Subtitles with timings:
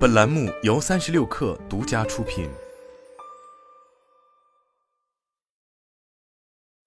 [0.00, 2.48] 本栏目由三十六氪独家出品。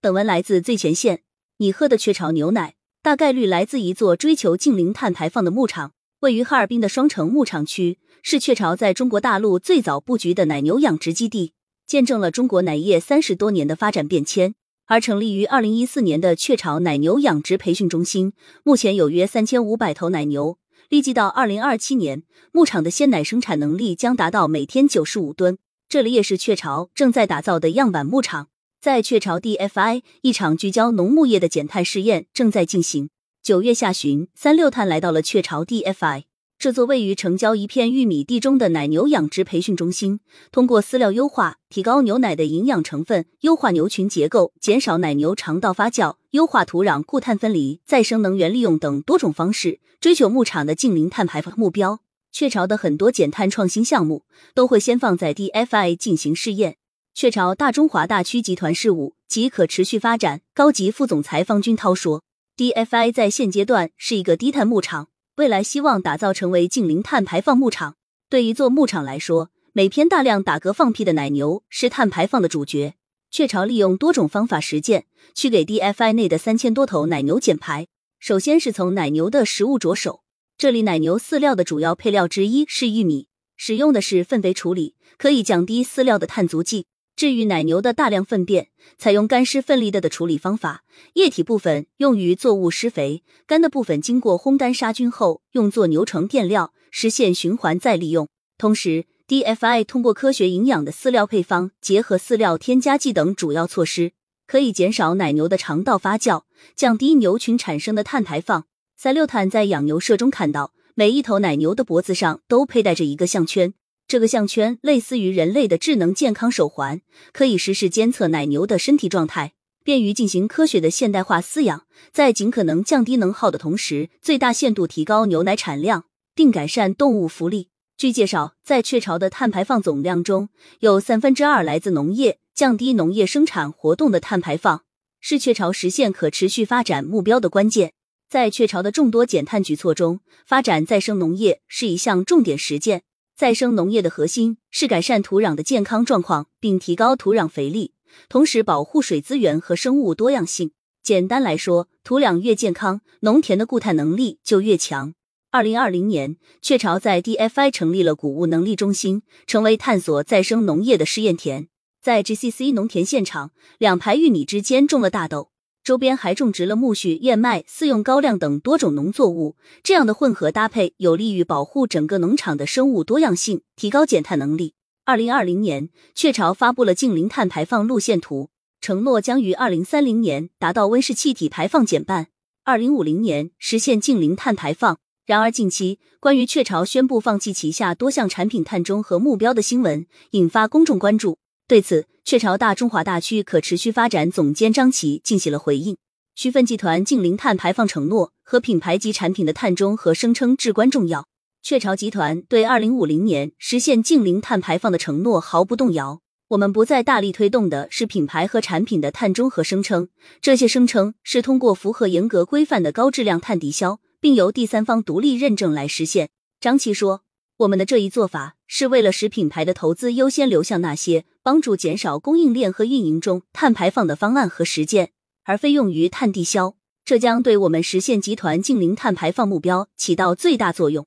[0.00, 1.22] 本文来自最前线。
[1.58, 2.74] 你喝的雀巢牛奶，
[3.04, 5.92] 大概率来自一座追求净零碳排放的牧场。
[6.22, 11.52] 位于哈尔滨的双城牧场区，是雀巢在中国大陆最早布局的奶牛养殖基地，
[11.86, 14.56] 见证了中国奶业三十多年的发展变迁。
[14.86, 18.32] 而成立于二零一四年的雀巢奶牛养殖培训中心，
[18.64, 20.58] 目前有约三千五百头奶牛。
[20.90, 22.22] 预计到二零二七年，
[22.52, 25.58] 牧场的鲜奶生产能力将达到每天九十五吨。
[25.88, 28.48] 这里也是雀巢正在打造的样板牧场。
[28.80, 33.10] 在雀巢 DFI，一场聚焦农牧业的减碳试验正在进行。
[33.42, 36.24] 九月下旬，三六碳来到了雀巢 DFI。
[36.58, 40.20] 这座位于城郊一片玉米地中的奶牛养殖培训中心，
[40.50, 52.00] 通过饲料优化，提高牛奶的营养成分，优化牛群结构，减少奶牛肠道发酵，优化土壤固碳分离、再生能源利用等多种方式，追求牧场的净零碳排放目标。
[52.32, 56.76] 雀巢的很多减碳创新项目都会先放在 DFI 进行试验。
[57.14, 62.22] 雀巢大中华大区集团事务及可持续发展高级副总裁方军涛说
[62.56, 67.96] ：“DFI 在现阶段是一个低碳牧场。”未来希望打造成为净零碳排放牧场。
[68.30, 72.94] 对一座牧场来说，每天大量打嗝放屁的奶牛是碳排放的主角。
[73.30, 77.86] 雀巢利用多种方法实践，去给 DFI 内的三千多头奶牛减排。
[78.18, 80.22] 首先是从奶牛的食物着手，
[80.56, 86.86] 这里奶牛饲料的主要配料之一是玉米，使用的是粪肥处理，可以降低饲料的碳足迹。
[87.16, 98.28] 至于奶牛的大量粪便，采用干湿分离的的处理方法，液体部分用于作物施肥，干的部分经过烘干杀菌后用作牛床垫料，实现循环再利用。
[98.58, 104.12] 同时，DFI 通过科学营养的饲料配方，结合饲料添加剂等主要措施，
[104.46, 106.42] 可以减少奶牛的肠道发酵，
[106.74, 108.66] 降低牛群产生的碳排放。
[108.94, 113.72] 三六碳在养牛舍中看到，每一头奶牛的脖子上都佩戴着一个项圈。
[114.08, 117.00] 这个项圈类似于人类的智能健康手环，
[117.32, 126.04] 可以实时监测奶牛的身体状态，便于进行科学的现代化饲养，在尽可能降低能耗的同时，最大限度提高牛奶产量，
[126.36, 127.70] 并改善动物福利。
[127.96, 134.82] 据介绍，在雀巢的碳排放总量中有三分之二来自农业，降低农业生产活动的碳排放
[135.20, 137.92] 是雀巢实现可持续发展目标的关键。
[138.28, 143.02] 在雀巢的众多减碳举措中，发展再生农业是一项重点实践。
[143.36, 147.92] 再生农业的核心是改善土壤的健康状况，并提高土壤肥力，
[148.30, 150.70] 同时保护水资源和生物多样性。
[151.02, 155.12] 简单来说，土壤越健康，农田的固碳能力就越强。
[155.50, 161.68] 二零二零年，雀巢在 DFI 成立了谷物能力中心，成为探索再生农业的试验田。
[162.00, 165.50] 在 GCC 农田现场，两排玉米之间种了大豆。
[165.86, 169.54] 周边还种植了苜蓿、燕麦、饲用高粱等多种农作物，
[169.84, 174.74] 这样的混合搭配有利于保护整个农场的生物多样性，提高减碳能力。
[175.04, 182.26] 二零二零年，雀巢发布了净零碳排放路线图，承诺将于二零三零年达到温室气体排放减半，
[182.64, 184.98] 二零五零年实现净零碳排放。
[185.24, 191.38] 然而，近期关于雀巢宣布放弃旗下多项产品碳中和目标的新闻，引发公众关注。
[191.68, 195.96] 对此，雀巢大中华大区可持续发展总监张琪进行了回应。
[196.36, 201.26] 旭奋集团净零碳排放承诺和品牌级产品的碳中和声称至关重要。
[201.64, 206.20] 雀巢集团对二零五零年实现净零碳排放的承诺毫不动摇。
[206.50, 210.08] 我们不再大力推动的是品牌和产品的碳中和声称，
[210.40, 216.28] 这些声称是通过符合严格规范的高质量碳抵消，并由第三方独立认证来实现。
[216.60, 217.22] 张琪说。
[217.60, 225.12] 我们的这一做法是为了使品牌的投资优先流向那些帮助减少供应链和运营中碳排放的方案和实践，
[225.44, 226.74] 而非用于碳地消。
[227.04, 231.06] 这将对我们实现集团净零碳排放目标起到最大作用。